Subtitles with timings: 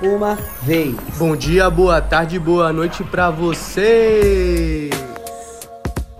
[0.00, 0.94] uma vez.
[1.16, 4.90] Bom dia, boa tarde, boa noite pra você.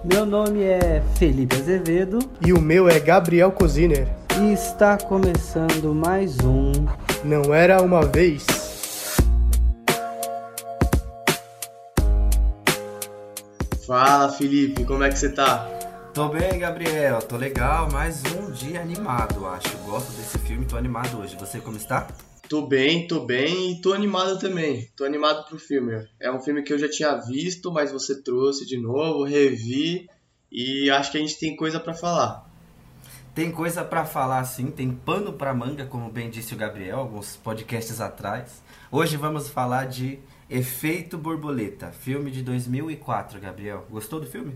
[0.05, 4.09] Meu nome é Felipe Azevedo E o meu é Gabriel Coziner.
[4.41, 6.73] e está começando mais um
[7.25, 8.47] Não era uma vez.
[13.87, 15.67] Fala, Felipe, como é que você tá?
[16.13, 19.77] Tô bem, Gabriel, tô legal, mais um dia animado, acho.
[19.87, 21.37] Gosto desse filme, tô animado hoje.
[21.39, 22.07] Você como está?
[22.49, 24.89] Tô bem, tô bem e tô animado também.
[24.97, 26.09] Tô animado pro filme.
[26.19, 30.09] É um filme que eu já tinha visto, mas você trouxe de novo, revi
[30.51, 32.49] e acho que a gente tem coisa pra falar.
[33.35, 37.37] Tem coisa pra falar sim, tem pano pra manga, como bem disse o Gabriel, alguns
[37.37, 38.63] podcasts atrás.
[38.91, 40.19] Hoje vamos falar de
[40.49, 43.87] Efeito Borboleta, filme de 2004, Gabriel.
[43.91, 44.55] Gostou do filme?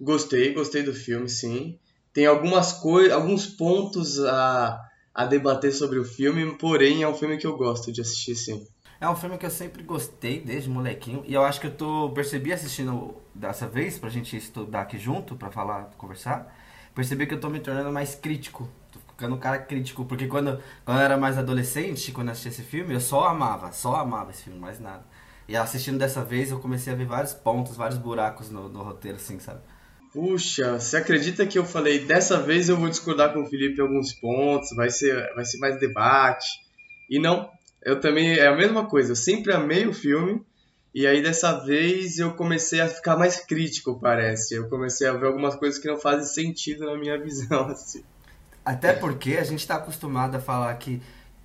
[0.00, 1.78] Gostei, gostei do filme, sim.
[2.14, 4.80] Tem algumas coisas, alguns pontos a,
[5.14, 8.66] a debater sobre o filme, porém é um filme que eu gosto de assistir, sim.
[9.00, 12.10] É um filme que eu sempre gostei desde molequinho e eu acho que eu tô
[12.10, 16.54] percebi assistindo dessa vez pra gente estudar aqui junto pra falar, conversar.
[16.94, 18.68] Percebi que eu tô me tornando mais crítico.
[18.92, 22.48] Tô ficando um cara crítico, porque quando, quando eu era mais adolescente, quando eu assisti
[22.48, 25.04] esse filme, eu só amava, só amava esse filme, mais nada.
[25.48, 29.16] E assistindo dessa vez, eu comecei a ver vários pontos, vários buracos no, no roteiro,
[29.16, 29.60] assim, sabe?
[30.12, 33.82] Puxa, você acredita que eu falei dessa vez eu vou discordar com o Felipe em
[33.82, 36.48] alguns pontos, vai ser, vai ser mais debate.
[37.08, 37.48] E não,
[37.82, 40.44] eu também é a mesma coisa, eu sempre amei o filme.
[40.92, 44.54] E aí dessa vez eu comecei a ficar mais crítico, parece.
[44.54, 48.02] Eu comecei a ver algumas coisas que não fazem sentido na minha visão, assim.
[48.64, 51.00] Até porque a gente tá acostumado a falar que.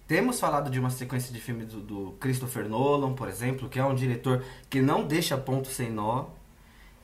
[0.08, 3.84] Temos falado de uma sequência de filmes do, do Christopher Nolan, por exemplo, que é
[3.84, 6.28] um diretor que não deixa ponto sem nó.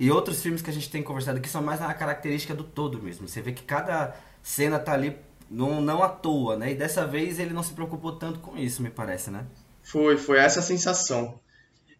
[0.01, 2.99] E outros filmes que a gente tem conversado aqui são mais na característica do todo
[2.99, 3.27] mesmo.
[3.27, 5.15] Você vê que cada cena tá ali
[5.47, 6.71] não, não à toa, né?
[6.71, 9.45] E dessa vez ele não se preocupou tanto com isso, me parece, né?
[9.83, 11.39] Foi, foi essa a sensação.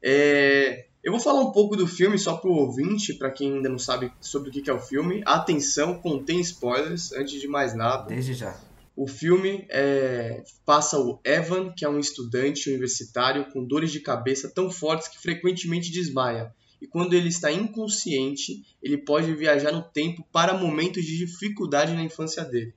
[0.04, 3.78] É, eu vou falar um pouco do filme só pro ouvinte, para quem ainda não
[3.78, 5.22] sabe sobre o que que é o filme.
[5.24, 8.08] Atenção, contém spoilers, antes de mais nada.
[8.08, 8.60] Desde já.
[8.96, 14.50] O filme é, passa o Evan, que é um estudante universitário com dores de cabeça
[14.50, 16.52] tão fortes que frequentemente desmaia.
[16.82, 22.04] E quando ele está inconsciente, ele pode viajar no tempo para momentos de dificuldade na
[22.04, 22.74] infância dele.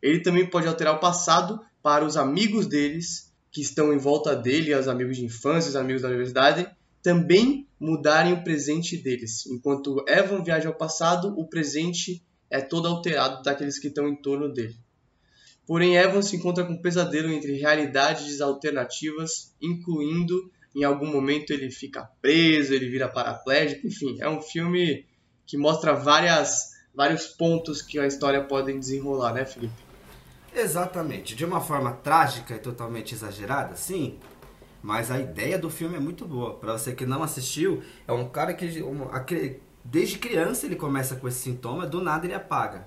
[0.00, 4.74] Ele também pode alterar o passado para os amigos deles, que estão em volta dele,
[4.74, 6.68] os amigos de infância, os amigos da universidade,
[7.02, 9.46] também mudarem o presente deles.
[9.46, 14.52] Enquanto Evan viaja ao passado, o presente é todo alterado daqueles que estão em torno
[14.52, 14.76] dele.
[15.66, 21.70] Porém, Evan se encontra com um pesadelo entre realidades alternativas, incluindo em algum momento ele
[21.70, 25.06] fica preso, ele vira paraplégico, enfim, é um filme
[25.46, 29.84] que mostra várias, vários pontos que a história pode desenrolar, né, Felipe?
[30.54, 31.34] Exatamente.
[31.34, 34.18] De uma forma trágica e totalmente exagerada, sim.
[34.82, 36.54] Mas a ideia do filme é muito boa.
[36.54, 39.08] Pra você que não assistiu, é um cara que um-
[39.84, 42.86] desde criança ele começa com esse sintoma, do nada ele apaga.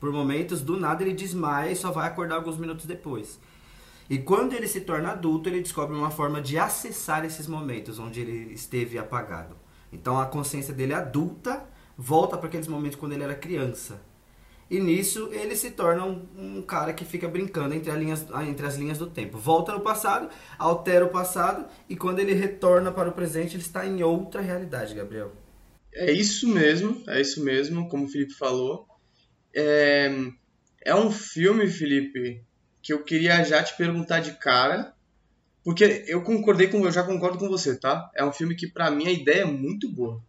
[0.00, 3.38] Por momentos, do nada ele desmaia e só vai acordar alguns minutos depois.
[4.08, 8.20] E quando ele se torna adulto, ele descobre uma forma de acessar esses momentos onde
[8.20, 9.56] ele esteve apagado.
[9.92, 14.00] Então a consciência dele adulta volta para aqueles momentos quando ele era criança.
[14.70, 18.76] E nisso ele se torna um, um cara que fica brincando entre, linhas, entre as
[18.76, 19.38] linhas do tempo.
[19.38, 23.86] Volta no passado, altera o passado e quando ele retorna para o presente, ele está
[23.86, 25.32] em outra realidade, Gabriel.
[25.92, 28.86] É isso mesmo, é isso mesmo, como o Felipe falou.
[29.54, 30.10] É,
[30.84, 32.44] é um filme, Felipe,
[32.82, 34.94] que eu queria já te perguntar de cara,
[35.64, 38.10] porque eu concordei com, eu já concordo com você, tá?
[38.14, 40.22] É um filme que pra mim a ideia é muito boa.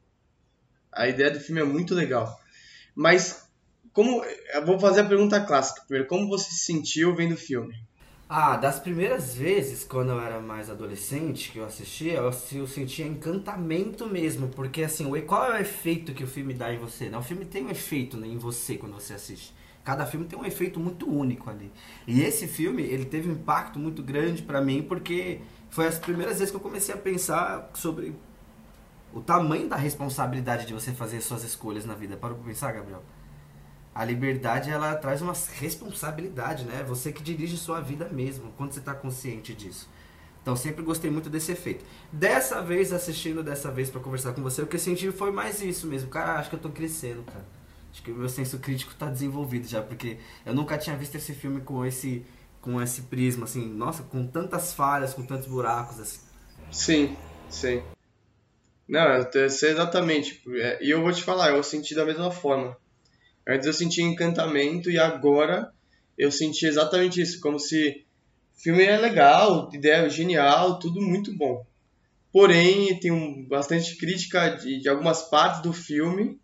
[0.91, 2.39] A ideia do filme é muito legal.
[2.95, 3.47] Mas
[3.93, 4.23] como
[4.53, 7.75] eu vou fazer a pergunta clássica primeiro, como você se sentiu vendo o filme?
[8.31, 14.05] Ah, das primeiras vezes, quando eu era mais adolescente, que eu assistia, eu, sentia encantamento
[14.05, 17.09] mesmo, porque assim, qual é o efeito que o filme dá em você?
[17.09, 17.17] Né?
[17.17, 19.51] O filme tem um efeito né, em você quando você assiste.
[19.83, 21.71] Cada filme tem um efeito muito único ali.
[22.05, 26.39] E esse filme, ele teve um impacto muito grande pra mim, porque foi as primeiras
[26.39, 28.15] vezes que eu comecei a pensar sobre
[29.13, 32.15] o tamanho da responsabilidade de você fazer suas escolhas na vida.
[32.15, 33.03] Para pra pensar, Gabriel?
[33.93, 36.83] A liberdade ela traz uma responsabilidade, né?
[36.87, 39.89] Você que dirige sua vida mesmo, quando você está consciente disso.
[40.41, 41.83] Então sempre gostei muito desse efeito.
[42.11, 45.61] Dessa vez, assistindo dessa vez para conversar com você, o que eu senti foi mais
[45.61, 46.09] isso mesmo.
[46.09, 47.58] Cara, acho que eu tô crescendo, cara.
[47.91, 51.33] Acho que o meu senso crítico tá desenvolvido já, porque eu nunca tinha visto esse
[51.33, 52.25] filme com esse
[52.61, 56.19] com esse prisma assim, nossa, com tantas falhas, com tantos buracos assim.
[56.71, 57.17] Sim,
[57.49, 57.81] sim.
[58.87, 60.41] Não, eu sei exatamente.
[60.55, 62.75] É, E eu vou te falar, eu senti da mesma forma.
[63.47, 65.71] Antes eu sentia encantamento e agora
[66.17, 68.05] eu senti exatamente isso, como se
[68.57, 71.65] O filme é legal, ideia é genial, tudo muito bom.
[72.31, 76.39] Porém, tem bastante crítica de, de algumas partes do filme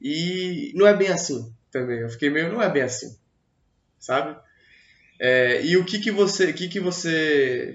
[0.00, 1.98] e não é bem assim também.
[1.98, 3.16] Eu fiquei meio, não é bem assim,
[3.98, 4.36] sabe?
[5.20, 7.74] É, e o que que você, que que você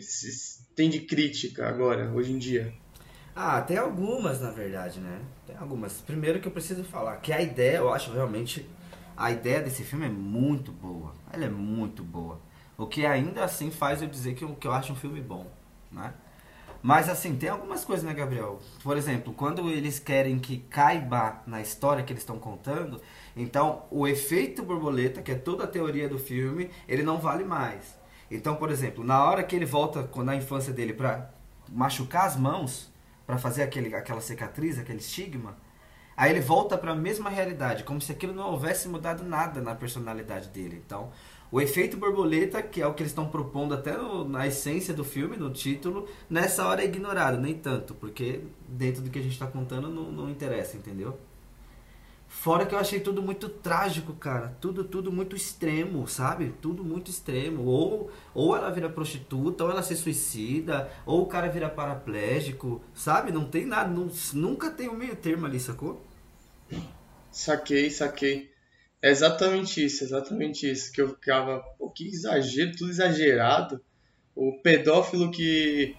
[0.75, 2.73] tem de crítica agora, hoje em dia?
[3.35, 5.21] Ah, tem algumas, na verdade, né?
[5.45, 6.01] Tem algumas.
[6.01, 8.67] Primeiro que eu preciso falar, que a ideia, eu acho realmente,
[9.17, 11.15] a ideia desse filme é muito boa.
[11.31, 12.39] Ela é muito boa.
[12.77, 15.51] O que ainda assim faz eu dizer que eu, que eu acho um filme bom,
[15.91, 16.13] né?
[16.83, 18.59] Mas assim, tem algumas coisas, né, Gabriel?
[18.83, 23.01] Por exemplo, quando eles querem que caiba na história que eles estão contando,
[23.37, 27.97] então o efeito borboleta, que é toda a teoria do filme, ele não vale mais.
[28.29, 31.29] Então, por exemplo, na hora que ele volta na infância dele para
[31.71, 32.91] machucar as mãos,
[33.25, 35.55] para fazer aquele, aquela cicatriz, aquele estigma,
[36.17, 39.73] aí ele volta para a mesma realidade, como se aquilo não houvesse mudado nada na
[39.73, 40.83] personalidade dele.
[40.85, 41.11] Então,
[41.53, 45.03] o efeito borboleta, que é o que eles estão propondo até no, na essência do
[45.03, 49.33] filme, no título, nessa hora é ignorado, nem tanto, porque dentro do que a gente
[49.33, 51.15] está contando não, não interessa, entendeu?
[52.27, 54.57] Fora que eu achei tudo muito trágico, cara.
[54.59, 56.55] Tudo, tudo muito extremo, sabe?
[56.59, 57.65] Tudo muito extremo.
[57.65, 63.31] Ou, ou ela vira prostituta, ou ela se suicida, ou o cara vira paraplégico, sabe?
[63.31, 66.01] Não tem nada, não, nunca tem um meio termo ali, sacou?
[67.31, 68.52] Saquei, saquei.
[69.03, 70.89] É exatamente isso, exatamente isso.
[70.93, 73.81] Que eu ficava, pô, que exagero, tudo exagerado.
[74.33, 75.93] O pedófilo que,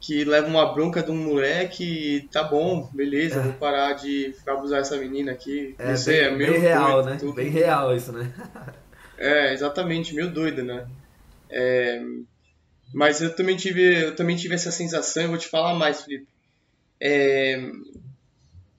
[0.00, 3.42] que leva uma bronca de um moleque, tá bom, beleza, é.
[3.42, 5.74] vou parar de ficar abusar essa menina aqui.
[5.78, 6.52] É, Não sei, bem, é meio.
[6.52, 7.16] Bem real, né?
[7.20, 7.34] Tudo.
[7.34, 8.32] Bem real isso, né?
[9.18, 10.88] é, exatamente, meio doido, né?
[11.50, 12.02] É,
[12.94, 16.26] mas eu também tive, eu também tive essa sensação, eu vou te falar mais, Felipe.
[16.98, 17.60] É,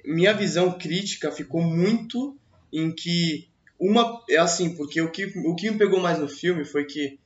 [0.03, 2.35] minha visão crítica ficou muito
[2.73, 3.47] em que
[3.79, 7.19] uma é assim, porque o que, o que me pegou mais no filme foi que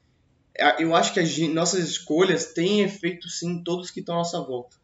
[0.78, 4.40] eu acho que as nossas escolhas têm efeito sim em todos que estão à nossa
[4.40, 4.78] volta.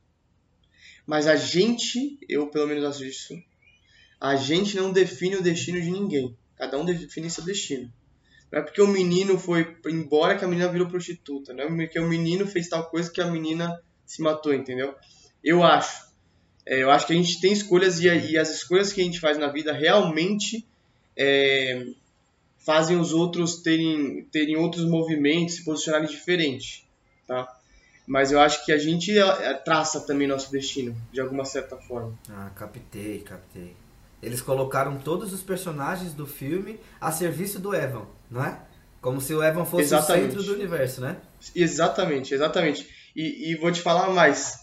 [1.05, 3.35] Mas a gente, eu pelo menos acho isso,
[4.19, 6.35] a gente não define o destino de ninguém.
[6.57, 7.91] Cada um define seu destino.
[8.51, 11.53] Não é porque o menino foi embora que a menina virou prostituta.
[11.53, 14.95] Não é porque o menino fez tal coisa que a menina se matou, entendeu?
[15.43, 16.09] Eu acho.
[16.65, 19.19] É, eu acho que a gente tem escolhas e, e as escolhas que a gente
[19.19, 20.67] faz na vida realmente
[21.15, 21.85] é,
[22.57, 26.87] fazem os outros terem, terem outros movimentos, se posicionarem diferente,
[27.27, 27.47] tá?
[28.05, 31.77] Mas eu acho que a gente é, é, traça também nosso destino, de alguma certa
[31.77, 32.17] forma.
[32.29, 33.75] Ah, captei, captei.
[34.21, 38.59] Eles colocaram todos os personagens do filme a serviço do Evan, não é?
[38.99, 40.23] Como se o Evan fosse exatamente.
[40.23, 41.17] o centro do universo, né?
[41.55, 42.89] Exatamente, exatamente.
[43.15, 44.59] E, e vou te falar mais.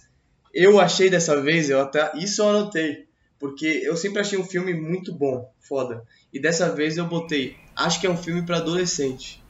[0.53, 3.06] Eu achei dessa vez, eu até isso eu anotei,
[3.39, 6.03] porque eu sempre achei um filme muito bom, foda.
[6.33, 9.43] E dessa vez eu botei, acho que é um filme para adolescente.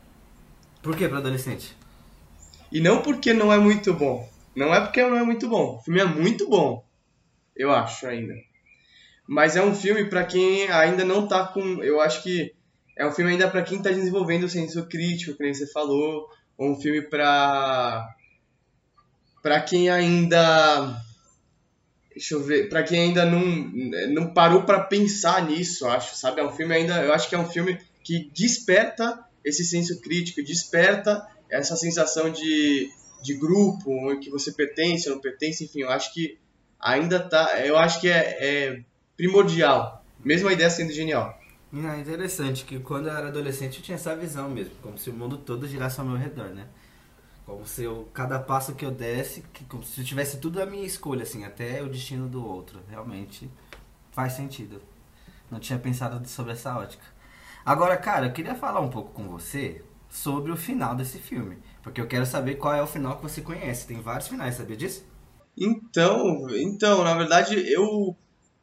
[0.83, 1.77] Por que para adolescente?
[2.71, 4.29] E não porque não é muito bom.
[4.55, 5.77] Não é porque não é muito bom.
[5.77, 6.85] O filme é muito bom.
[7.55, 8.35] Eu acho ainda.
[9.27, 12.55] Mas é um filme para quem ainda não tá com, eu acho que
[12.97, 16.29] é um filme ainda para quem tá desenvolvendo o senso crítico, que nem você falou,
[16.57, 18.09] ou um filme para
[19.43, 21.01] para quem ainda
[22.17, 23.45] Deixa eu ver, para quem ainda não,
[24.09, 26.41] não parou para pensar nisso, acho, sabe?
[26.41, 30.43] É um filme ainda, eu acho que é um filme que desperta esse senso crítico,
[30.43, 32.89] desperta essa sensação de,
[33.23, 36.39] de grupo, que você pertence ou não pertence, enfim, eu acho que
[36.81, 38.81] ainda tá, eu acho que é, é
[39.15, 41.39] primordial, mesmo a ideia sendo genial.
[41.71, 45.13] É interessante que quando eu era adolescente eu tinha essa visão mesmo, como se o
[45.13, 46.67] mundo todo girasse ao meu redor, né?
[47.47, 50.67] Como se eu, cada passo que eu desse, que, como se eu tivesse tudo a
[50.67, 52.81] minha escolha, assim, até o destino do outro.
[52.91, 53.49] Realmente
[54.11, 54.83] faz sentido.
[55.51, 57.05] Não tinha pensado sobre essa ótica.
[57.65, 61.59] Agora, cara, eu queria falar um pouco com você sobre o final desse filme.
[61.83, 63.87] Porque eu quero saber qual é o final que você conhece.
[63.87, 65.05] Tem vários finais, sabia disso?
[65.57, 68.17] Então, então, na verdade, eu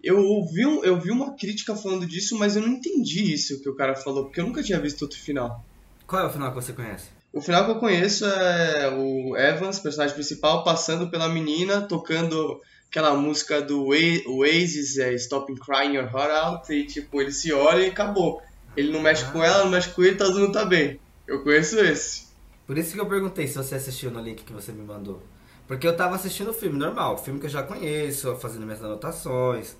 [0.03, 3.75] eu ouvi, eu vi uma crítica falando disso, mas eu não entendi isso que o
[3.75, 5.63] cara falou, porque eu nunca tinha visto outro final.
[6.05, 7.09] Qual é o final que você conhece?
[7.33, 13.15] O final que eu conheço é o Evans, personagem principal, passando pela menina, tocando aquela
[13.15, 17.89] música do Oasis, é Stop Crying Your Heart Out, e tipo, ele se olha e
[17.89, 18.39] acabou.
[18.77, 19.31] Ele não mexe ah.
[19.31, 20.99] com ela, não mexe com ele, todo mundo tá bem.
[21.27, 22.27] Eu conheço esse.
[22.67, 25.23] Por isso que eu perguntei se você assistiu no link que você me mandou.
[25.67, 29.75] Porque eu tava assistindo o filme normal, filme que eu já conheço, fazendo minhas anotações.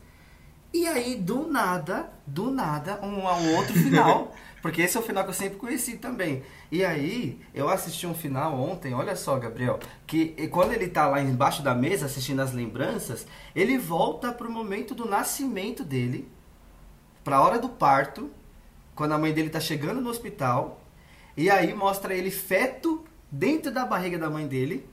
[0.73, 4.33] E aí, do nada, do nada, um ao outro final.
[4.63, 6.41] porque esse é o final que eu sempre conheci também.
[6.71, 9.77] E aí, eu assisti um final ontem, olha só, Gabriel,
[10.07, 14.95] que quando ele tá lá embaixo da mesa assistindo as lembranças, ele volta pro momento
[14.95, 16.31] do nascimento dele,
[17.25, 18.31] pra hora do parto,
[18.95, 20.81] quando a mãe dele tá chegando no hospital,
[21.35, 24.87] e aí mostra ele feto dentro da barriga da mãe dele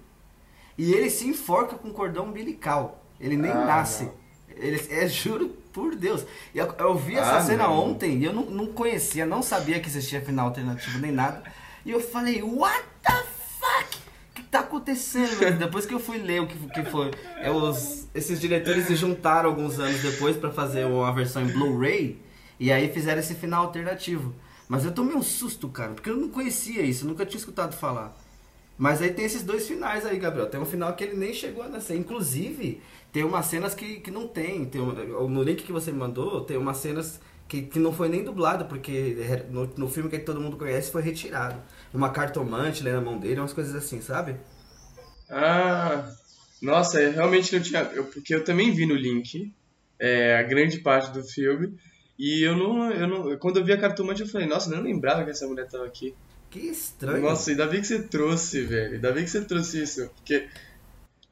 [0.76, 3.04] e ele se enforca com cordão umbilical.
[3.20, 4.04] Ele nem Ah, nasce.
[4.04, 4.14] não.
[4.56, 6.24] Ele, é, juro por Deus.
[6.54, 7.90] Eu, eu vi essa Ah, cena não.
[7.90, 11.42] ontem e eu não, não conhecia, não sabia que existia final alternativo nem nada.
[11.84, 13.24] E eu falei, what the
[13.58, 13.96] fuck?
[14.30, 15.38] O que tá acontecendo?
[15.58, 17.10] Depois que eu fui ler o que, que foi.
[17.40, 22.18] é, os, esses diretores se juntaram alguns anos depois pra fazer uma versão em Blu-ray.
[22.58, 24.34] E aí fizeram esse final alternativo.
[24.68, 28.16] Mas eu tomei um susto, cara, porque eu não conhecia isso, nunca tinha escutado falar.
[28.78, 30.48] Mas aí tem esses dois finais aí, Gabriel.
[30.48, 31.96] Tem um final que ele nem chegou a nascer.
[31.96, 32.80] Inclusive,
[33.12, 34.64] tem umas cenas que, que não tem.
[34.64, 38.22] tem no link que você me mandou, tem umas cenas que, que não foi nem
[38.22, 39.16] dublado, porque
[39.50, 41.60] no, no filme que todo mundo conhece foi retirado.
[41.92, 44.36] Uma cartomante lendo na mão dele, umas coisas assim, sabe?
[45.28, 46.10] Ah,
[46.62, 47.80] nossa, eu realmente não tinha.
[47.94, 49.52] eu- porque eu também vi no link
[49.98, 51.74] é, a grande parte do filme.
[52.18, 53.38] E eu não, eu não.
[53.38, 56.14] Quando eu vi a cartomante, eu falei, nossa, não lembrava que essa mulher tava aqui.
[56.50, 57.22] Que estranho.
[57.22, 58.94] Nossa, ainda bem que você trouxe, velho.
[58.94, 60.10] Ainda bem que você trouxe isso.
[60.16, 60.48] Porque.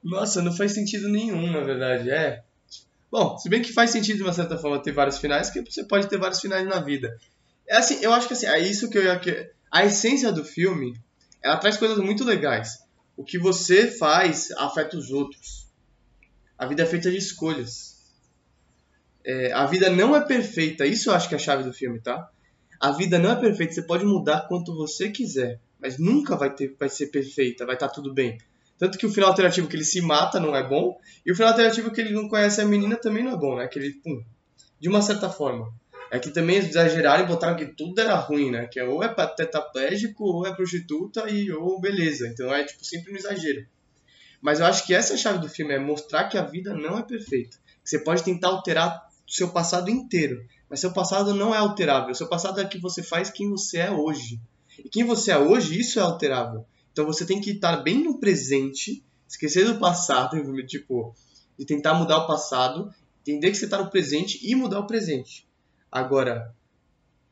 [0.03, 2.11] Nossa, não faz sentido nenhum, na verdade.
[2.11, 2.43] É.
[3.11, 5.85] Bom, se bem que faz sentido de uma certa forma ter vários finais, porque você
[5.85, 7.17] pode ter vários finais na vida.
[7.67, 9.21] É assim, eu acho que assim, é isso que eu ia.
[9.71, 10.99] A essência do filme,
[11.43, 12.79] ela traz coisas muito legais.
[13.17, 15.67] O que você faz afeta os outros.
[16.57, 17.99] A vida é feita de escolhas.
[19.25, 20.87] É, a vida não é perfeita.
[20.87, 22.31] Isso eu acho que é a chave do filme, tá?
[22.81, 26.77] A vida não é perfeita, você pode mudar quanto você quiser, mas nunca vai, ter,
[26.79, 28.39] vai ser perfeita, vai estar tudo bem.
[28.79, 31.51] Tanto que o final alternativo que ele se mata não é bom, e o final
[31.51, 33.67] alternativo que ele não conhece a menina também não é bom, né?
[33.67, 34.23] Que ele, pum,
[34.79, 35.73] de uma certa forma.
[36.11, 38.67] É que também exageraram e botaram que tudo era ruim, né?
[38.67, 42.29] Que é ou é tetraplégico, ou é prostituta, e ou beleza.
[42.29, 43.67] Então é tipo sempre no exagero.
[44.41, 46.73] Mas eu acho que essa é a chave do filme, é mostrar que a vida
[46.73, 47.59] não é perfeita.
[47.83, 52.15] Que você pode tentar alterar o seu passado inteiro, mas seu passado não é alterável.
[52.15, 54.41] Seu passado é que você faz quem você é hoje.
[54.79, 56.65] E quem você é hoje, isso é alterável.
[56.99, 60.37] Então você tem que estar bem no presente, esquecer do passado,
[60.67, 61.15] tipo,
[61.57, 65.47] de tentar mudar o passado, entender que você está no presente e mudar o presente.
[65.93, 66.53] Agora,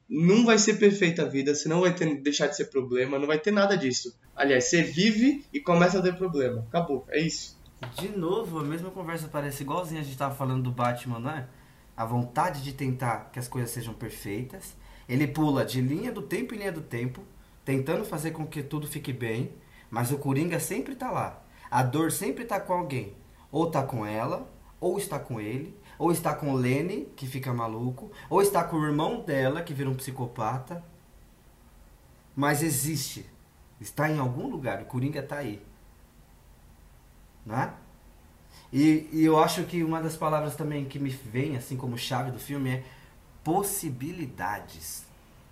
[0.09, 3.27] não vai ser perfeita a vida, você não vai ter, deixar de ser problema, não
[3.27, 4.17] vai ter nada disso.
[4.37, 6.65] Aliás, você vive e começa a ter problema.
[6.69, 7.59] Acabou, é isso.
[8.01, 11.49] De novo, a mesma conversa parece igualzinha a gente tava falando do Batman, não é?
[11.97, 14.77] A vontade de tentar que as coisas sejam perfeitas.
[15.09, 17.21] Ele pula de linha do tempo em linha do tempo,
[17.67, 19.53] tentando fazer com que tudo fique bem,
[19.91, 21.43] mas o Coringa sempre tá lá.
[21.69, 23.13] A dor sempre tá com alguém.
[23.51, 24.49] Ou tá com ela,
[24.81, 28.77] ou está com ele, ou está com o Lenny, que fica maluco, ou está com
[28.77, 30.85] o irmão dela, que vira um psicopata.
[32.37, 33.27] Mas existe.
[33.81, 34.83] Está em algum lugar.
[34.83, 35.61] O Coringa tá aí.
[37.45, 37.75] Né?
[38.73, 42.31] E, e eu acho que uma das palavras também que me vem, assim como chave
[42.31, 42.85] do filme, é
[43.43, 45.06] possibilidades.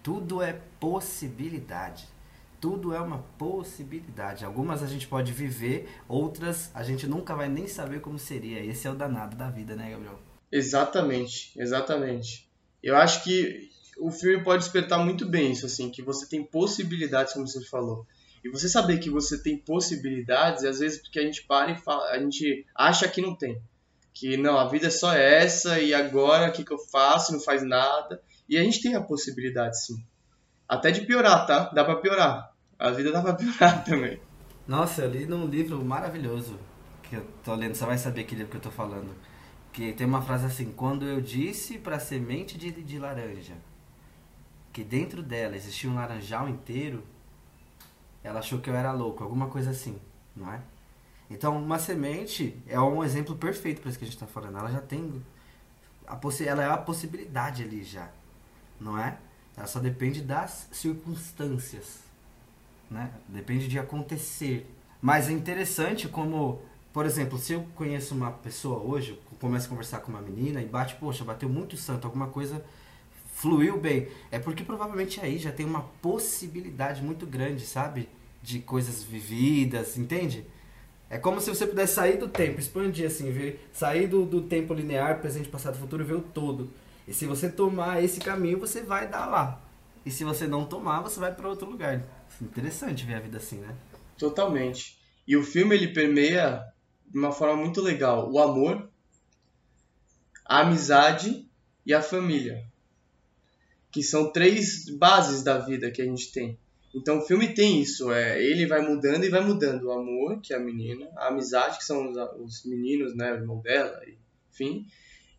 [0.04, 2.04] Tudo é possibilidade.
[2.60, 4.44] Tudo é uma possibilidade.
[4.44, 8.62] Algumas a gente pode viver, outras a gente nunca vai nem saber como seria.
[8.62, 10.20] Esse é o danado da vida, né, Gabriel?
[10.52, 12.46] Exatamente, exatamente.
[12.82, 17.32] Eu acho que o filme pode despertar muito bem isso, assim, que você tem possibilidades,
[17.32, 18.06] como você falou.
[18.44, 22.10] E você saber que você tem possibilidades, às vezes porque a gente para e fala,
[22.10, 23.58] a gente acha que não tem.
[24.12, 27.32] Que não, a vida é só essa e agora o que, que eu faço?
[27.32, 28.22] Não faz nada.
[28.48, 30.04] E a gente tem a possibilidade, sim.
[30.68, 31.70] Até de piorar, tá?
[31.74, 32.52] Dá pra piorar.
[32.78, 34.20] A vida dá pra piorar também.
[34.66, 36.58] Nossa, eu li num livro maravilhoso
[37.02, 39.14] que eu tô lendo, você vai saber que livro que eu tô falando.
[39.72, 43.54] Que tem uma frase assim: Quando eu disse pra semente de, de laranja
[44.74, 47.04] que dentro dela existia um laranjal inteiro,
[48.24, 50.00] ela achou que eu era louco, alguma coisa assim,
[50.34, 50.60] não é?
[51.30, 54.58] Então, uma semente é um exemplo perfeito para isso que a gente está falando.
[54.58, 55.24] Ela já tem.
[56.06, 58.10] A ela é a possibilidade ali já,
[58.80, 59.18] não é?
[59.56, 62.00] Ela só depende das circunstâncias,
[62.90, 63.10] né?
[63.28, 64.66] Depende de acontecer.
[65.00, 66.60] Mas é interessante como,
[66.92, 70.64] por exemplo, se eu conheço uma pessoa hoje, começo a conversar com uma menina e
[70.64, 72.64] bate, poxa, bateu muito santo, alguma coisa
[73.34, 74.08] fluiu bem.
[74.30, 78.08] É porque provavelmente aí já tem uma possibilidade muito grande, sabe?
[78.42, 80.46] De coisas vividas, entende?
[81.10, 84.72] É como se você pudesse sair do tempo, expandir assim, ver, sair do, do tempo
[84.72, 86.70] linear, presente, passado, futuro e ver o todo.
[87.06, 89.62] E se você tomar esse caminho, você vai dar lá.
[90.04, 92.02] E se você não tomar, você vai para outro lugar.
[92.40, 93.74] Interessante ver a vida assim, né?
[94.18, 94.98] Totalmente.
[95.26, 96.62] E o filme ele permeia
[97.06, 98.88] de uma forma muito legal o amor,
[100.44, 101.48] a amizade
[101.86, 102.64] e a família,
[103.90, 106.58] que são três bases da vida que a gente tem.
[106.94, 110.52] Então o filme tem isso, é, ele vai mudando e vai mudando o amor, que
[110.52, 114.00] é a menina, a amizade, que são os, os meninos, né, o irmão dela,
[114.52, 114.86] enfim,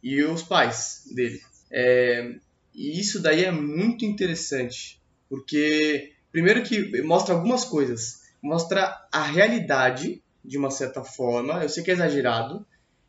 [0.04, 1.42] e os pais dele.
[1.72, 2.36] É,
[2.74, 10.22] e isso daí é muito interessante, porque primeiro que mostra algumas coisas mostra a realidade
[10.44, 11.64] de uma certa forma.
[11.64, 12.66] Eu sei que é exagerado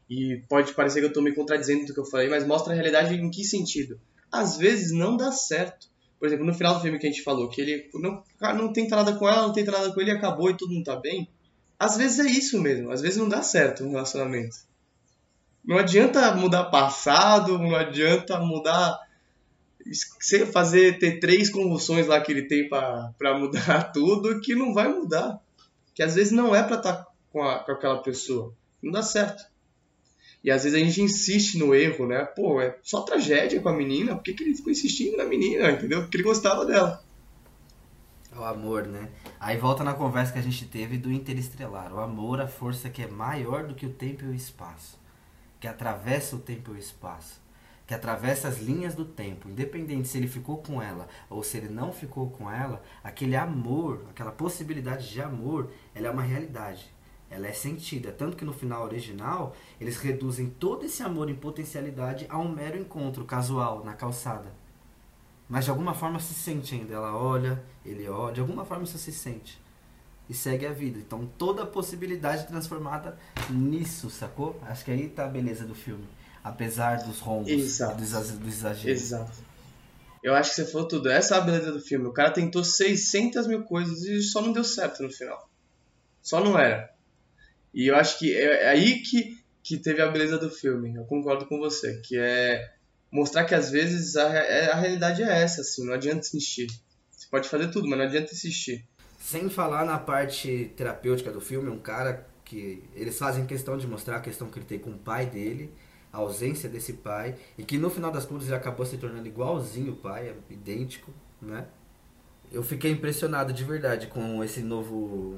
[0.09, 2.77] e pode parecer que eu estou me contradizendo do que eu falei, mas mostra a
[2.77, 4.01] realidade em que sentido?
[4.33, 5.89] Às vezes não dá certo.
[6.19, 8.23] Por exemplo, no final do filme que a gente falou, que ele não,
[8.55, 10.97] não tenta nada com ela, não tenta nada com ele, acabou e todo mundo tá
[10.97, 11.29] bem.
[11.79, 14.57] Às vezes é isso mesmo, às vezes não dá certo um relacionamento.
[15.67, 18.97] Não adianta mudar passado, não adianta mudar
[20.53, 25.41] fazer ter três convulsões lá que ele tem para mudar tudo que não vai mudar.
[25.95, 28.53] Que às vezes não é para estar tá com, a, com aquela pessoa.
[28.83, 29.45] Não dá certo.
[30.45, 32.25] E às vezes a gente insiste no erro, né?
[32.25, 35.71] Pô, é só tragédia com a menina, por que, que ele ficou insistindo na menina,
[35.71, 36.03] entendeu?
[36.03, 37.03] Porque ele gostava dela.
[38.33, 39.09] É o amor, né?
[39.41, 41.93] Aí volta na conversa que a gente teve do interestelar.
[41.93, 44.99] O amor, a força que é maior do que o tempo e o espaço.
[45.67, 47.41] Que atravessa o tempo e o espaço
[47.89, 51.69] que atravessa as linhas do tempo, independente se ele ficou com ela ou se ele
[51.69, 56.93] não ficou com ela, aquele amor, aquela possibilidade de amor, ela é uma realidade.
[57.29, 62.27] Ela é sentida, tanto que no final original eles reduzem todo esse amor em potencialidade
[62.29, 64.53] a um mero encontro casual na calçada.
[65.49, 66.95] Mas de alguma forma se sente ainda.
[66.95, 69.61] Ela olha, ele olha, de alguma forma isso se sente.
[70.29, 70.99] E segue a vida.
[70.99, 73.17] Então toda a possibilidade transformada
[73.49, 74.61] nisso, sacou?
[74.63, 76.05] Acho que aí tá a beleza do filme
[76.47, 77.97] apesar dos rombos Exato.
[77.97, 78.89] do exagero.
[78.89, 79.33] Exato.
[80.23, 81.11] Eu acho que você falou tudo.
[81.11, 82.07] Essa é a beleza do filme.
[82.07, 85.51] O cara tentou 600 mil coisas e só não deu certo no final.
[86.23, 86.89] Só não era.
[87.75, 90.95] E eu acho que é, é aí que, que teve a beleza do filme.
[90.95, 92.01] Eu concordo com você.
[92.05, 92.75] Que é
[93.11, 95.85] mostrar que às vezes a, é, a realidade é essa, assim.
[95.85, 96.69] Não adianta insistir.
[97.11, 98.87] Você pode fazer tudo, mas não adianta insistir.
[99.27, 104.19] Sem falar na parte terapêutica do filme, um cara que eles fazem questão de mostrar
[104.19, 105.75] a questão que ele tem com o pai dele
[106.13, 109.95] a ausência desse pai e que no final das contas ele acabou se tornando igualzinho
[109.95, 111.11] o pai, idêntico,
[111.43, 111.67] né?
[112.53, 115.35] Eu fiquei impressionado de verdade com esse novo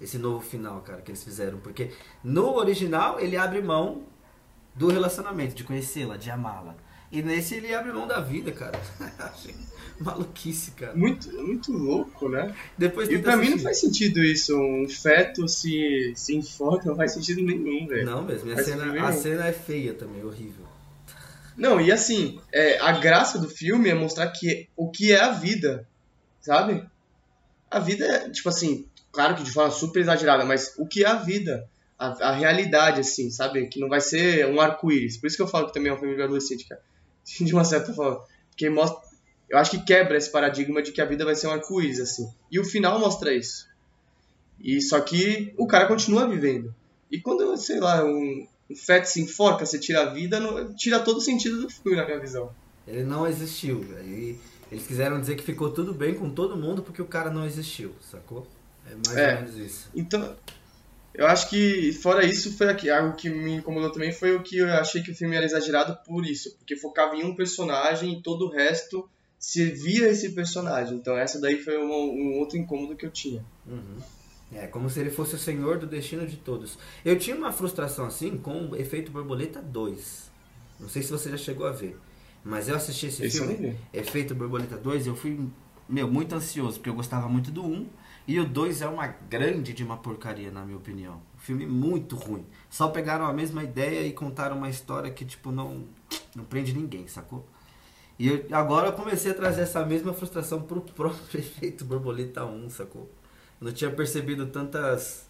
[0.00, 1.90] esse novo final, cara, que eles fizeram, porque
[2.24, 4.02] no original ele abre mão
[4.74, 6.74] do relacionamento, de conhecê-la, de amá-la.
[7.12, 8.80] E nesse ele abre mão da vida, cara.
[9.98, 10.94] Maluquice, cara.
[10.94, 12.54] Muito, muito louco, né?
[12.78, 14.56] Depois e pra mim não faz sentido isso.
[14.56, 18.06] Um feto se, se enfoca, não faz sentido nenhum, velho.
[18.06, 18.50] Não mesmo.
[18.52, 20.64] A cena, a cena é feia também, horrível.
[21.56, 25.32] Não, e assim, é, a graça do filme é mostrar que o que é a
[25.32, 25.86] vida,
[26.40, 26.82] sabe?
[27.70, 31.08] A vida é, tipo assim, claro que de forma super exagerada, mas o que é
[31.08, 31.68] a vida?
[31.98, 33.66] A, a realidade, assim, sabe?
[33.66, 35.18] Que não vai ser um arco-íris.
[35.18, 36.80] Por isso que eu falo que também é um filme de adolescente, cara.
[37.40, 38.22] de uma certa forma.
[38.48, 39.00] Porque mostra,
[39.48, 42.28] eu acho que quebra esse paradigma de que a vida vai ser um arco-íris, assim.
[42.50, 43.68] E o final mostra isso.
[44.58, 46.74] E só que o cara continua vivendo.
[47.10, 51.00] E quando, sei lá, um, um feto se enforca, você tira a vida, não, tira
[51.00, 52.54] todo o sentido do filme, na minha visão.
[52.86, 54.36] Ele não existiu, E
[54.70, 57.92] eles quiseram dizer que ficou tudo bem com todo mundo porque o cara não existiu,
[58.00, 58.46] sacou?
[58.86, 59.90] É mais é, ou menos isso.
[59.94, 60.36] Então,
[61.12, 64.58] eu acho que, fora isso, foi aqui, algo que me incomodou também foi o que
[64.58, 68.22] eu achei que o filme era exagerado por isso, porque focava em um personagem e
[68.22, 70.96] todo o resto servia esse personagem.
[70.96, 73.44] Então, essa daí foi um, um outro incômodo que eu tinha.
[73.66, 73.96] Uhum.
[74.52, 76.78] É, como se ele fosse o senhor do destino de todos.
[77.04, 80.30] Eu tinha uma frustração assim com o Efeito Borboleta 2.
[80.78, 81.96] Não sei se você já chegou a ver.
[82.44, 85.38] Mas eu assisti esse, esse filme, Efeito Borboleta 2, eu fui,
[85.88, 87.86] meu, muito ansioso, porque eu gostava muito do 1
[88.26, 91.22] e o 2 é uma grande de uma porcaria, na minha opinião.
[91.34, 92.46] Um filme muito ruim.
[92.68, 95.84] Só pegaram a mesma ideia e contaram uma história que, tipo, não,
[96.34, 97.46] não prende ninguém, sacou?
[98.18, 102.70] E eu, agora eu comecei a trazer essa mesma frustração pro próprio efeito Borboleta 1,
[102.70, 103.10] sacou?
[103.60, 105.28] Eu não tinha percebido tantas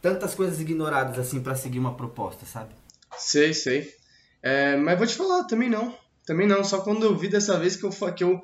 [0.00, 2.74] tantas coisas ignoradas assim para seguir uma proposta, sabe?
[3.16, 3.94] Sei, sei.
[4.42, 5.94] É, mas vou te falar, também não.
[6.24, 8.40] Também não, só quando eu vi dessa vez que eu, que eu,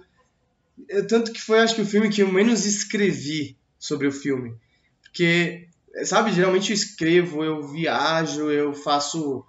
[0.89, 4.55] eu tanto que foi acho que o filme que eu menos escrevi sobre o filme.
[5.03, 5.69] Porque,
[6.05, 9.45] sabe, geralmente eu escrevo, eu viajo, eu faço.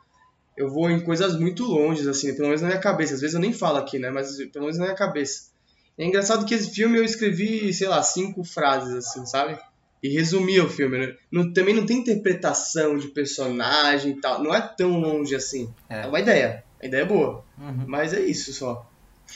[0.55, 3.13] Eu vou em coisas muito longe, assim, pelo menos na minha cabeça.
[3.13, 4.09] Às vezes eu nem falo aqui, né?
[4.09, 5.51] Mas pelo menos na minha cabeça.
[5.97, 9.59] É engraçado que esse filme eu escrevi, sei lá, cinco frases, assim, sabe?
[10.01, 10.97] E resumi o filme.
[10.97, 11.15] Né?
[11.31, 14.43] Não, também não tem interpretação de personagem e tal.
[14.43, 15.73] Não é tão longe assim.
[15.89, 16.63] É, é uma ideia.
[16.81, 17.43] A ideia é boa.
[17.57, 17.85] Uhum.
[17.87, 18.87] Mas é isso só.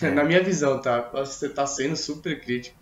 [0.02, 0.10] É.
[0.12, 1.10] Na minha visão, tá?
[1.14, 2.81] Você tá sendo super crítico.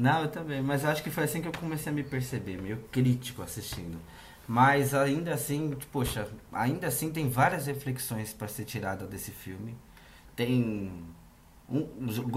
[0.00, 2.78] Não, eu também, mas acho que foi assim que eu comecei a me perceber, meio
[2.90, 3.98] crítico assistindo.
[4.48, 9.76] Mas ainda assim, poxa, ainda assim tem várias reflexões para ser tirada desse filme.
[10.34, 10.90] Tem
[11.68, 11.86] um,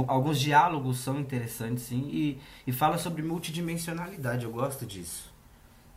[0.09, 5.31] alguns diálogos são interessantes sim e, e fala sobre multidimensionalidade, eu gosto disso.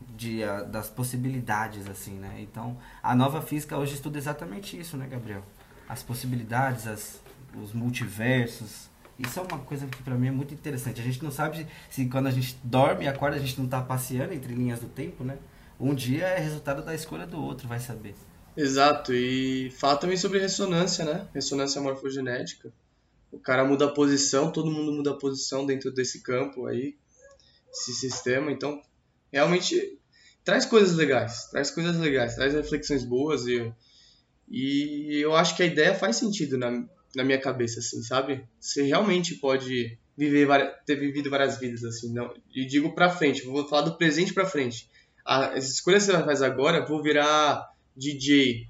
[0.00, 2.36] De, a, das possibilidades assim, né?
[2.38, 5.42] Então, a nova física hoje estuda exatamente isso, né, Gabriel?
[5.88, 7.20] As possibilidades, as,
[7.60, 11.00] os multiversos, Isso é uma coisa que pra mim é muito interessante.
[11.00, 13.80] A gente não sabe se quando a gente dorme e acorda a gente não tá
[13.80, 15.38] passeando entre linhas do tempo, né?
[15.80, 18.14] Um dia é resultado da escolha do outro, vai saber.
[18.56, 21.28] Exato, e fala também sobre ressonância, né?
[21.34, 22.72] Ressonância morfogenética.
[23.30, 26.96] O cara muda a posição, todo mundo muda a posição dentro desse campo aí,
[27.70, 28.50] esse sistema.
[28.50, 28.80] Então,
[29.30, 29.98] realmente
[30.44, 33.72] traz coisas legais, traz coisas legais, traz reflexões boas e,
[34.48, 38.46] e eu acho que a ideia faz sentido na, na minha cabeça, assim, sabe?
[38.60, 40.46] Você realmente pode viver
[40.84, 42.32] ter vivido várias vidas, assim, não.
[42.54, 44.88] E digo pra frente, vou falar do presente pra frente.
[45.24, 48.68] As escolhas que você faz agora, vou virar DJ,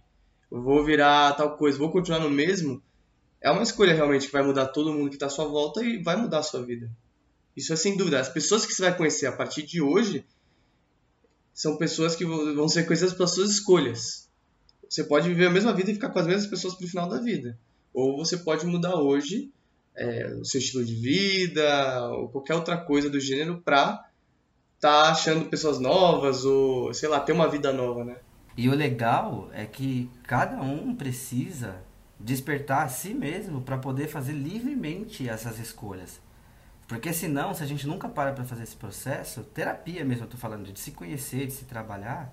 [0.51, 2.83] vou virar tal coisa, vou continuar no mesmo,
[3.43, 6.03] é uma escolha realmente que vai mudar todo mundo que está à sua volta e
[6.03, 6.91] vai mudar a sua vida.
[7.57, 8.21] Isso é sem dúvida.
[8.21, 10.25] As pessoas que você vai conhecer a partir de hoje
[11.53, 14.29] são pessoas que vão ser conhecidas pelas suas escolhas.
[14.89, 17.09] Você pode viver a mesma vida e ficar com as mesmas pessoas para o final
[17.09, 17.59] da vida.
[17.97, 19.51] Ou você pode mudar hoje
[19.97, 24.07] é, o seu estilo de vida ou qualquer outra coisa do gênero para
[24.79, 28.19] tá achando pessoas novas ou, sei lá, ter uma vida nova, né?
[28.55, 31.83] E o legal é que cada um precisa
[32.21, 36.21] despertar a si mesmo para poder fazer livremente essas escolhas.
[36.87, 40.37] Porque senão, se a gente nunca para para fazer esse processo, terapia mesmo, eu tô
[40.37, 42.31] falando de se conhecer, de se trabalhar,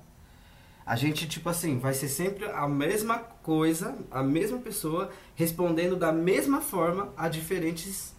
[0.86, 6.12] a gente, tipo assim, vai ser sempre a mesma coisa, a mesma pessoa, respondendo da
[6.12, 8.14] mesma forma a diferentes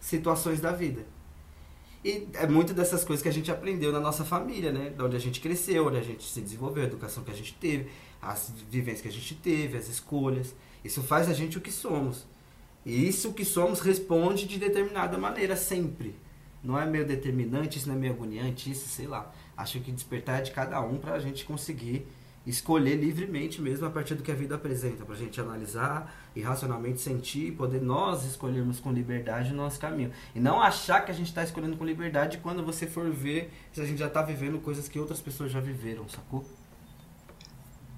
[0.00, 1.04] situações da vida.
[2.04, 4.90] E é muito dessas coisas que a gente aprendeu na nossa família, né?
[4.90, 7.54] De onde a gente cresceu, onde a gente se desenvolveu, a educação que a gente
[7.54, 7.90] teve,
[8.22, 10.54] as vivências que a gente teve, as escolhas.
[10.84, 12.24] Isso faz a gente o que somos.
[12.86, 16.14] E isso que somos responde de determinada maneira sempre.
[16.62, 19.32] Não é meio determinante, isso não é meio agoniante, isso, sei lá.
[19.56, 22.06] Acho que despertar é de cada um para a gente conseguir
[22.48, 26.40] escolher livremente mesmo a partir do que a vida apresenta, para a gente analisar e
[26.40, 30.10] racionalmente sentir e poder nós escolhermos com liberdade o nosso caminho.
[30.34, 33.82] E não achar que a gente está escolhendo com liberdade quando você for ver se
[33.82, 36.44] a gente já está vivendo coisas que outras pessoas já viveram, sacou?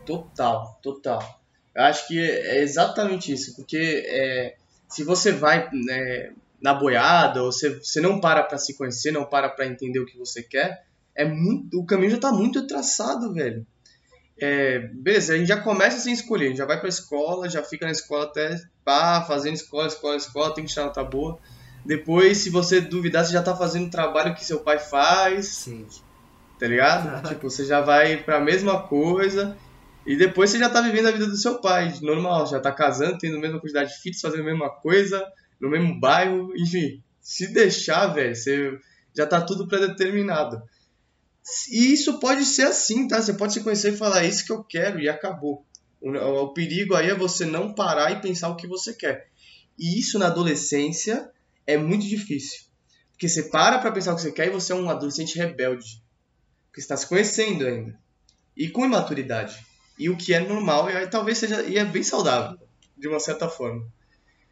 [0.05, 1.40] Total, total.
[1.73, 4.57] Eu acho que é exatamente isso, porque é,
[4.88, 9.25] se você vai né, na boiada, ou você, você não para para se conhecer, não
[9.25, 13.33] para para entender o que você quer, é muito, o caminho já está muito traçado,
[13.33, 13.66] velho
[14.40, 17.62] é, beleza, a gente já começa sem escolher, a gente já vai pra escola, já
[17.62, 21.38] fica na escola até pá, fazendo escola, escola, escola, tem que tirar nota boa.
[21.85, 25.46] Depois, se você duvidar, você já tá fazendo o trabalho que seu pai faz.
[25.46, 25.87] Sim.
[26.59, 27.29] Tá ligado?
[27.29, 29.57] tipo, você já vai pra mesma coisa.
[30.07, 33.18] E depois você já tá vivendo a vida do seu pai, normal, já tá casando,
[33.18, 35.23] tendo a mesma quantidade de filhos, fazendo a mesma coisa,
[35.61, 37.03] no mesmo bairro, enfim.
[37.20, 38.79] Se deixar, velho, você
[39.14, 40.62] já tá tudo predeterminado.
[41.70, 43.20] E isso pode ser assim, tá?
[43.20, 45.64] Você pode se conhecer e falar, é isso que eu quero, e acabou.
[46.01, 49.29] O, o perigo aí é você não parar e pensar o que você quer.
[49.79, 51.31] E isso na adolescência
[51.66, 52.62] é muito difícil.
[53.12, 56.03] Porque você para pra pensar o que você quer e você é um adolescente rebelde.
[56.66, 57.99] Porque você está se conhecendo ainda.
[58.57, 59.59] E com imaturidade.
[59.99, 62.59] E o que é normal, e talvez seja e é bem saudável,
[62.96, 63.87] de uma certa forma.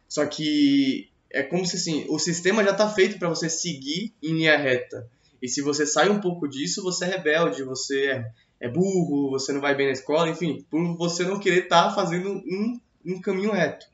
[0.09, 4.33] Só que é como se assim, o sistema já está feito para você seguir em
[4.33, 5.07] linha reta.
[5.41, 9.53] E se você sai um pouco disso, você é rebelde, você é, é burro, você
[9.53, 13.21] não vai bem na escola, enfim, por você não querer estar tá fazendo um, um
[13.21, 13.85] caminho reto.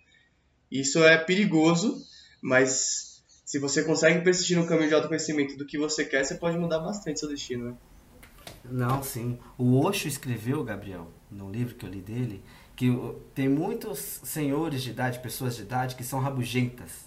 [0.71, 2.01] Isso é perigoso,
[2.41, 6.57] mas se você consegue persistir no caminho de autoconhecimento do que você quer, você pode
[6.57, 7.77] mudar bastante seu destino, né?
[8.63, 9.37] Não, sim.
[9.57, 12.43] O Osho escreveu, Gabriel, no livro que eu li dele,
[12.75, 12.91] que
[13.33, 17.05] tem muitos senhores de idade, pessoas de idade, que são rabugentas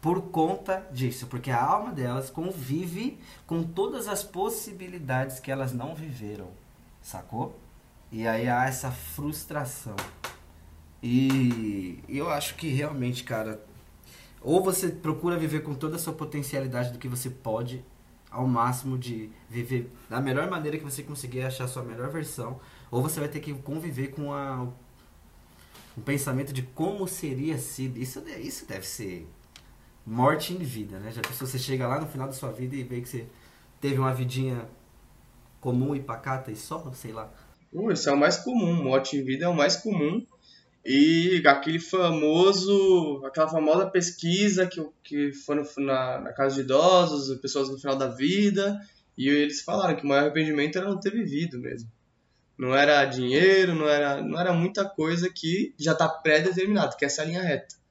[0.00, 5.94] por conta disso, porque a alma delas convive com todas as possibilidades que elas não
[5.94, 6.48] viveram,
[7.00, 7.56] sacou?
[8.10, 9.94] E aí há essa frustração.
[11.00, 13.64] E eu acho que realmente, cara,
[14.40, 17.84] ou você procura viver com toda a sua potencialidade do que você pode,
[18.28, 22.58] ao máximo de viver da melhor maneira que você conseguir achar a sua melhor versão,
[22.90, 24.66] ou você vai ter que conviver com a,
[25.96, 27.98] o pensamento de como seria sido.
[27.98, 29.26] Isso, isso deve ser
[30.06, 31.12] morte em vida, né?
[31.12, 33.26] Já pensou, você chega lá no final da sua vida e vê que você
[33.80, 34.68] teve uma vidinha
[35.60, 37.32] comum e pacata e só, sei lá.
[37.72, 40.24] Uh, isso é o mais comum, morte em vida é o mais comum.
[40.84, 47.70] E aquele famoso, aquela famosa pesquisa que, que foi na, na casa de idosos, pessoas
[47.70, 48.80] no final da vida,
[49.16, 51.88] e eles falaram que o maior arrependimento era não ter vivido mesmo.
[52.58, 57.08] Não era dinheiro, não era, não era muita coisa que já está pré-determinado, que é
[57.08, 57.82] essa linha reta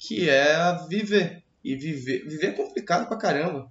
[0.00, 0.56] que é
[0.88, 1.44] viver.
[1.62, 3.70] E viver, viver é complicado pra caramba.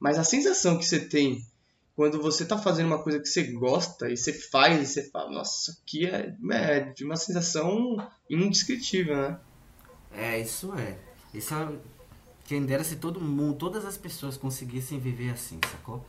[0.00, 1.46] Mas a sensação que você tem
[1.94, 5.30] quando você tá fazendo uma coisa que você gosta e você faz e você fala,
[5.30, 7.96] nossa, aqui é, é de uma sensação
[8.28, 9.40] indescritível, né?
[10.12, 10.98] É, isso é.
[11.32, 11.68] Isso é,
[12.44, 16.04] Quem dera se todo mundo, todas as pessoas conseguissem viver assim, sacou?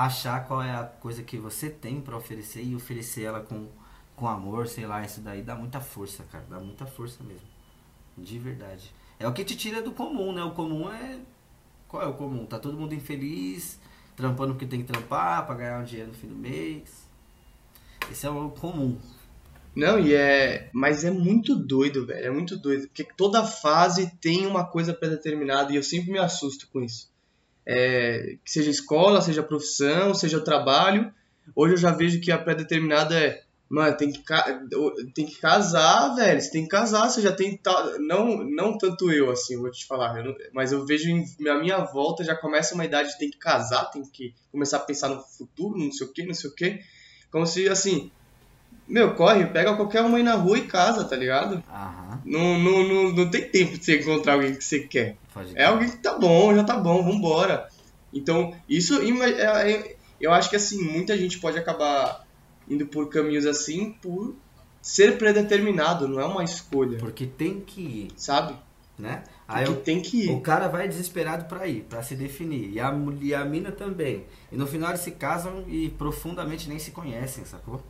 [0.00, 3.66] Achar qual é a coisa que você tem pra oferecer e oferecer ela com,
[4.14, 6.44] com amor, sei lá, isso daí dá muita força, cara.
[6.48, 7.48] Dá muita força mesmo.
[8.16, 8.94] De verdade.
[9.18, 10.44] É o que te tira do comum, né?
[10.44, 11.18] O comum é.
[11.88, 12.46] Qual é o comum?
[12.46, 13.80] Tá todo mundo infeliz,
[14.14, 17.08] trampando porque tem que trampar pra ganhar um dinheiro no fim do mês.
[18.08, 18.96] Esse é o comum.
[19.74, 20.70] Não, e é.
[20.72, 22.24] Mas é muito doido, velho.
[22.24, 22.86] É muito doido.
[22.86, 27.10] Porque toda fase tem uma coisa predeterminada e eu sempre me assusto com isso.
[27.68, 31.12] É, que seja escola, seja profissão, seja trabalho.
[31.54, 33.42] Hoje eu já vejo que a pré-determinada é.
[33.70, 34.22] Mano, tem que,
[35.14, 36.40] tem que casar, velho.
[36.40, 37.54] Você tem que casar, você já tem.
[37.58, 40.16] ta- Não, não tanto eu, assim, vou te falar.
[40.18, 43.30] eu não- mas eu vejo em, na minha volta já começa uma idade de tem
[43.30, 46.48] que casar, tem que começar a pensar no futuro, não sei o que, não sei
[46.48, 46.80] o que.
[47.30, 48.10] Como se, assim.
[48.88, 51.62] Meu, corre, pega qualquer uma aí na rua e casa, tá ligado?
[51.70, 55.16] Aham, Não, não, não, não tem tempo de você encontrar alguém que você quer.
[55.32, 57.68] pode É alguém que tá bom, já tá bom, vambora.
[58.12, 62.26] Então, isso é- é- eu acho que assim, muita gente pode acabar
[62.68, 64.34] indo por caminhos assim por
[64.80, 68.54] ser predeterminado, não é uma escolha, Porque tem que ir, sabe?
[68.98, 69.22] né?
[69.46, 70.40] Aí Porque eu- tem que o ir.
[70.40, 72.70] cara vai desesperado pra ir, pra se definir.
[72.72, 74.24] E a, e a mina também.
[74.50, 77.80] E no final eles se casam e profundamente nem se conhecem, sacou?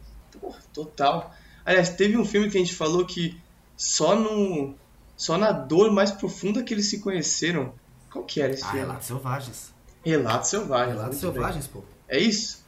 [0.40, 1.35] Porra, total.
[1.64, 3.38] Aliás, teve um filme que a gente falou que
[3.77, 4.74] só no
[5.16, 7.74] só na dor mais profunda que eles se conheceram.
[8.11, 8.81] Qual que era esse Ah, filme?
[8.87, 9.74] Relatos Selvagens.
[10.05, 10.94] Relatos Selvagens.
[10.96, 11.33] Relatos muito bem.
[11.42, 11.83] Selvagens, pô.
[12.09, 12.64] É isso.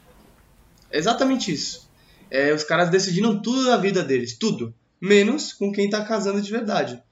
[0.90, 1.88] É exatamente isso.
[2.30, 4.74] É, os caras decidiram tudo da vida deles, tudo.
[5.00, 7.02] Menos com quem tá casando de verdade.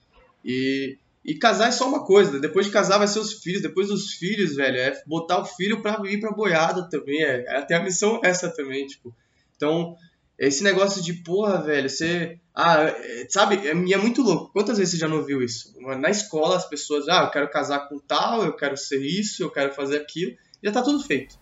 [0.44, 2.38] E, e casar é só uma coisa.
[2.38, 3.62] Depois de casar vai ser os filhos.
[3.62, 7.22] Depois dos filhos, velho, é botar o filho pra ir pra boiada também.
[7.22, 9.14] É, é até a missão essa também, tipo.
[9.56, 9.96] Então,
[10.38, 12.38] esse negócio de, porra, velho, você.
[12.54, 13.56] Ah, é, sabe?
[13.66, 14.52] É, e é muito louco.
[14.52, 15.74] Quantas vezes você já não viu isso?
[15.98, 19.50] Na escola, as pessoas, ah, eu quero casar com tal, eu quero ser isso, eu
[19.50, 20.36] quero fazer aquilo.
[20.62, 21.36] Já tá tudo feito.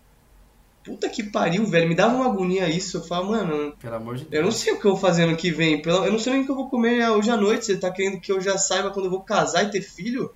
[0.84, 1.88] Puta que pariu, velho.
[1.88, 2.98] Me dava uma agonia isso.
[2.98, 4.34] Eu falo, mano, Pelo amor de Deus.
[4.34, 5.82] eu não sei o que eu vou fazer ano que vem.
[5.84, 7.66] Eu não sei nem o que eu vou comer hoje à noite.
[7.66, 10.32] Você tá querendo que eu já saiba quando eu vou casar e ter filho?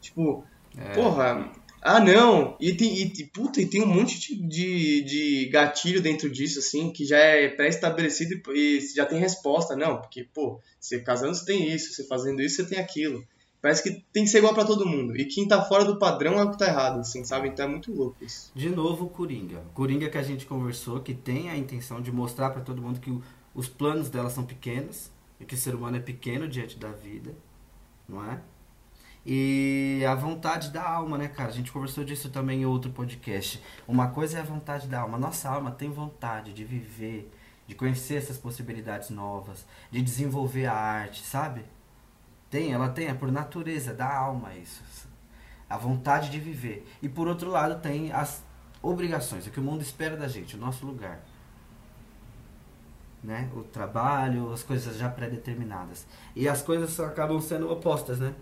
[0.00, 0.44] Tipo,
[0.76, 0.92] É.
[0.94, 1.48] porra.
[1.84, 2.56] Ah, não.
[2.60, 6.92] E tem, e, puta, e tem um monte de, de, de gatilho dentro disso, assim,
[6.92, 9.74] que já é pré-estabelecido e, e já tem resposta.
[9.74, 13.26] Não, porque, pô, você casando você tem isso, você fazendo isso você tem aquilo.
[13.60, 15.16] Parece que tem que ser igual pra todo mundo.
[15.16, 17.48] E quem tá fora do padrão é o que tá errado, assim, sabe?
[17.48, 18.50] Então é muito louco isso.
[18.54, 19.62] De novo, Coringa.
[19.74, 23.10] Coringa que a gente conversou, que tem a intenção de mostrar pra todo mundo que
[23.10, 23.22] o-
[23.54, 27.34] os planos dela são pequenos e que o ser humano é pequeno diante da vida,
[28.08, 28.40] não é?
[29.24, 31.48] E a vontade da alma, né, cara?
[31.48, 33.62] A gente conversou disso também em outro podcast.
[33.86, 35.16] Uma coisa é a vontade da alma.
[35.16, 37.32] Nossa alma tem vontade de viver,
[37.66, 41.64] de conhecer essas possibilidades novas, de desenvolver a arte, sabe?
[42.50, 44.82] Tem, ela tem, é por natureza da alma isso.
[45.70, 46.86] A vontade de viver.
[47.00, 48.42] E por outro lado tem as
[48.82, 51.20] obrigações, o que o mundo espera da gente, o nosso lugar.
[53.22, 53.48] Né?
[53.54, 56.04] O trabalho, as coisas já pré-determinadas.
[56.34, 58.34] E as coisas acabam sendo opostas, né?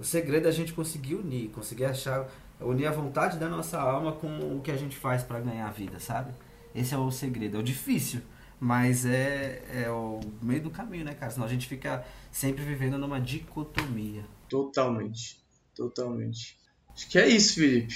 [0.00, 2.26] O segredo é a gente conseguir unir, conseguir achar,
[2.58, 5.70] unir a vontade da nossa alma com o que a gente faz para ganhar a
[5.70, 6.32] vida, sabe?
[6.74, 7.58] Esse é o segredo.
[7.58, 8.22] É o difícil,
[8.58, 11.30] mas é, é o meio do caminho, né, cara?
[11.30, 14.24] Senão a gente fica sempre vivendo numa dicotomia.
[14.48, 15.38] Totalmente.
[15.76, 16.58] Totalmente.
[16.94, 17.94] Acho que é isso, Felipe.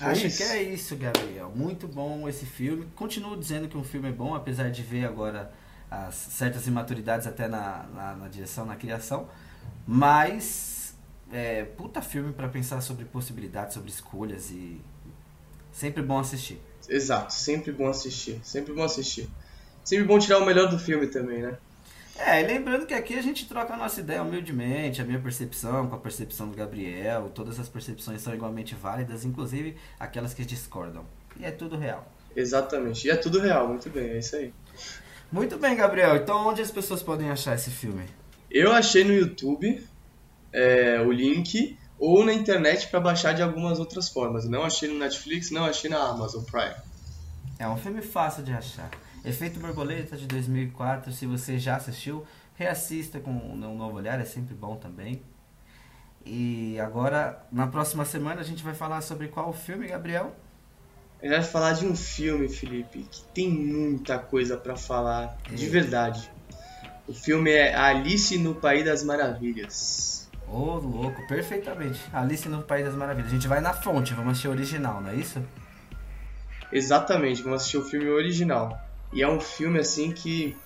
[0.00, 0.38] Acho isso.
[0.38, 1.52] que é isso, Gabriel.
[1.54, 2.86] Muito bom esse filme.
[2.96, 5.52] Continuo dizendo que um filme é bom, apesar de ver agora
[5.88, 9.28] as certas imaturidades até na, na, na direção, na criação.
[9.86, 10.65] Mas,
[11.32, 14.80] é, puta filme pra pensar sobre possibilidades, sobre escolhas e.
[15.72, 16.58] Sempre bom assistir.
[16.88, 18.40] Exato, sempre bom assistir.
[18.42, 19.28] Sempre bom assistir.
[19.84, 21.58] Sempre bom tirar o melhor do filme também, né?
[22.18, 25.86] É, e lembrando que aqui a gente troca a nossa ideia humildemente, a minha percepção
[25.86, 31.04] com a percepção do Gabriel, todas as percepções são igualmente válidas, inclusive aquelas que discordam.
[31.38, 32.10] E é tudo real.
[32.34, 33.06] Exatamente.
[33.06, 34.52] E é tudo real, muito bem, é isso aí.
[35.30, 36.16] Muito bem, Gabriel.
[36.16, 38.04] Então onde as pessoas podem achar esse filme?
[38.50, 39.86] Eu achei no YouTube
[40.52, 44.48] é, o link ou na internet para baixar de algumas outras formas.
[44.48, 46.74] Não achei no Netflix, não achei na Amazon Prime.
[47.58, 48.90] É um filme fácil de achar.
[49.24, 54.54] Efeito Borboleta de 2004, se você já assistiu, reassista com um novo olhar, é sempre
[54.54, 55.22] bom também.
[56.24, 60.34] E agora, na próxima semana, a gente vai falar sobre qual filme, Gabriel?
[61.22, 65.68] A gente vai falar de um filme, Felipe, que tem muita coisa para falar, de
[65.68, 66.30] verdade.
[67.08, 70.15] O filme é Alice no País das Maravilhas.
[70.48, 72.00] Ô, louco, perfeitamente.
[72.12, 73.30] Alice no País das Maravilhas.
[73.30, 75.42] A gente vai na fonte, vamos assistir o original, não é isso?
[76.72, 78.78] Exatamente, vamos assistir o filme original.
[79.12, 80.56] E é um filme assim que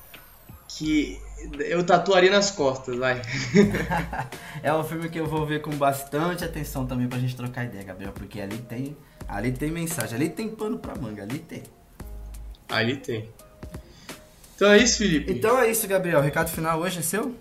[0.69, 1.21] que
[1.59, 3.21] Eu tatuaria nas costas, vai.
[4.63, 7.83] é um filme que eu vou ver com bastante atenção também pra gente trocar ideia,
[7.83, 8.97] Gabriel, porque ali tem,
[9.29, 11.63] ali tem mensagem, ali tem pano pra manga, ali tem.
[12.69, 13.29] Ali tem.
[14.55, 15.33] Então é isso, Felipe.
[15.33, 16.21] Então é isso, Gabriel.
[16.21, 17.35] O recado final hoje é seu?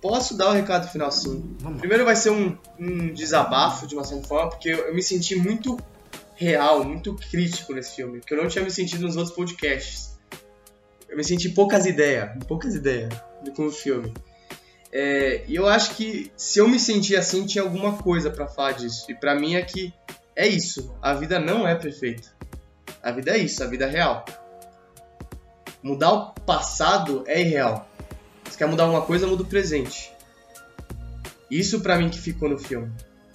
[0.00, 1.56] Posso dar o recado final sim.
[1.60, 1.80] Vamos.
[1.80, 5.34] Primeiro vai ser um, um, desabafo de uma certa forma, porque eu, eu, me senti
[5.34, 5.78] muito
[6.36, 10.16] real, muito crítico nesse filme, que eu não tinha me sentido nos outros podcasts.
[11.08, 13.12] Eu me senti poucas ideias, poucas ideias
[13.56, 14.12] com o filme.
[14.92, 18.72] É, e eu acho que se eu me sentir assim, tinha alguma coisa para falar
[18.72, 19.10] disso.
[19.10, 19.92] E para mim é que
[20.36, 20.94] é isso.
[21.02, 22.28] A vida não é perfeita.
[23.02, 24.24] A vida é isso, a vida é real.
[25.82, 27.87] Mudar o passado é irreal.
[28.50, 30.12] Se quer mudar alguma coisa, muda o presente.
[31.50, 32.90] Isso para mim que ficou no filme.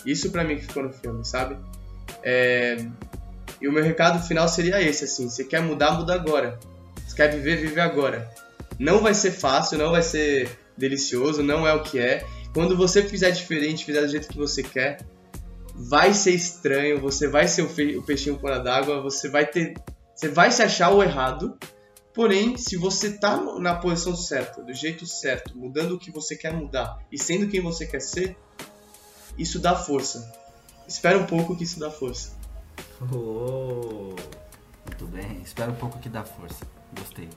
[0.05, 1.57] Isso para mim que ficou no filme, sabe?
[2.21, 2.77] É...
[3.61, 5.29] E o meu recado final seria esse, assim.
[5.29, 6.59] Você quer mudar, muda agora.
[7.07, 8.29] Você quer viver, vive agora.
[8.77, 12.25] Não vai ser fácil, não vai ser delicioso, não é o que é.
[12.53, 14.99] Quando você fizer diferente, fizer do jeito que você quer,
[15.73, 19.73] vai ser estranho, você vai ser o peixinho fora d'água, você vai ter.
[20.15, 21.57] Você vai se achar o errado.
[22.13, 26.53] Porém, se você tá na posição certa, do jeito certo, mudando o que você quer
[26.53, 28.37] mudar e sendo quem você quer ser,
[29.37, 30.31] isso dá força.
[30.87, 32.37] Espera um pouco que isso dá força.
[33.01, 34.13] Oh,
[34.85, 36.65] muito bem, espera um pouco que dá força.
[36.97, 37.29] Gostei.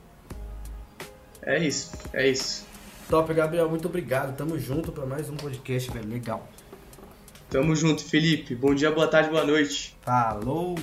[1.41, 2.65] É isso, é isso.
[3.09, 4.35] Top, Gabriel, muito obrigado.
[4.35, 6.07] Tamo junto para mais um podcast, velho.
[6.07, 6.47] Legal.
[7.49, 8.53] Tamo junto, Felipe.
[8.53, 9.97] Bom dia, boa tarde, boa noite.
[10.01, 10.75] Falou!